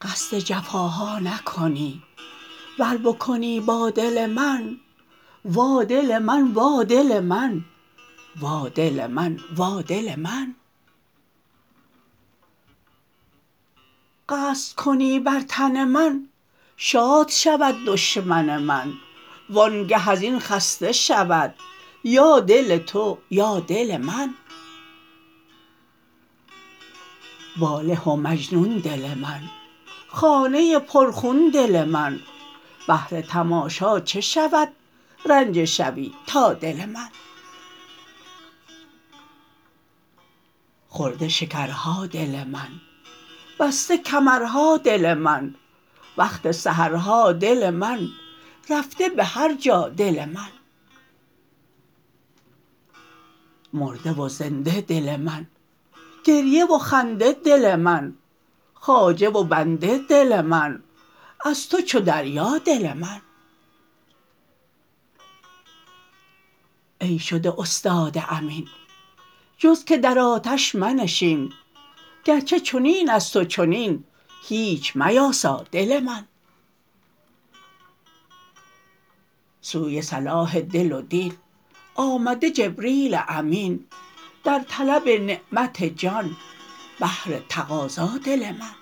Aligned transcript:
قصد 0.00 0.38
جفاها 0.38 1.18
نکنی 1.18 2.02
ور 2.78 2.96
بکنی 2.96 3.60
با 3.60 3.90
دل 3.90 4.26
من 4.26 4.80
وا 5.44 5.84
دل 5.84 6.18
من 6.18 6.52
وا 6.52 6.82
دل 6.84 7.20
من 7.20 7.64
وا 8.40 8.68
دل 8.68 9.06
من 9.06 9.40
وا 9.56 9.82
دل 9.82 10.16
من. 10.16 10.54
قصد 14.28 14.76
کنی 14.76 15.20
بر 15.20 15.40
تن 15.40 15.84
من 15.84 16.29
شاد 16.82 17.28
شود 17.30 17.74
دشمن 17.86 18.58
من 18.58 18.92
وانگه 19.50 20.10
از 20.10 20.22
این 20.22 20.38
خسته 20.38 20.92
شود 20.92 21.54
یا 22.04 22.40
دل 22.40 22.78
تو 22.78 23.18
یا 23.30 23.60
دل 23.60 23.96
من. 23.96 24.34
واله 27.58 28.00
و 28.00 28.16
مجنون 28.16 28.78
دل 28.78 29.14
من 29.14 29.40
خانه 30.08 30.78
پرخون 30.78 31.50
دل 31.54 31.84
من. 31.84 32.20
بهر 32.88 33.20
تماشا 33.20 34.00
چه 34.00 34.20
شود 34.20 34.68
رنجه 35.26 35.64
شوی 35.64 36.12
تا 36.26 36.52
دل 36.52 36.84
من. 36.84 37.08
خورده 40.88 41.28
شکرها 41.28 42.06
دل 42.06 42.44
من 42.44 42.68
بسته 43.58 43.98
کمرها 43.98 44.76
دل 44.76 45.14
من. 45.14 45.54
وقت 46.16 46.50
سحرها 46.50 47.32
دل 47.32 47.70
من 47.70 48.08
رفته 48.70 49.08
به 49.08 49.24
هر 49.24 49.54
جا 49.54 49.88
دل 49.88 50.24
من. 50.24 50.48
مرده 53.72 54.12
و 54.12 54.28
زنده 54.28 54.80
دل 54.80 55.16
من 55.16 55.46
گریه 56.24 56.64
و 56.64 56.78
خنده 56.78 57.32
دل 57.32 57.76
من 57.76 58.14
خواجه 58.74 59.28
و 59.28 59.44
بنده 59.44 59.98
دل 59.98 60.40
من 60.40 60.82
از 61.44 61.68
تو 61.68 61.80
چو 61.80 62.00
دریا 62.00 62.58
دل 62.58 62.92
من. 62.92 63.20
ای 67.00 67.18
شده 67.18 67.60
استاد 67.60 68.16
امین 68.28 68.68
جز 69.58 69.84
که 69.84 69.98
در 69.98 70.18
آتش 70.18 70.74
منشین 70.74 71.52
گرچه 72.24 72.60
چنین 72.60 73.10
است 73.10 73.36
و 73.36 73.44
چنین 73.44 74.04
هیچ 74.48 74.96
میاسا 74.96 75.64
دل 75.72 76.00
من. 76.00 76.26
سوی 79.60 80.02
صلاح 80.02 80.60
دل 80.60 80.92
و 80.92 81.02
دین 81.02 81.32
آمده 81.94 82.50
جبریل 82.50 83.18
امین 83.28 83.86
در 84.44 84.64
طلب 84.68 85.08
نعمت 85.08 85.84
جان 85.84 86.36
بهر 87.00 87.40
تقاضا 87.48 88.18
دل 88.24 88.52
من. 88.52 88.79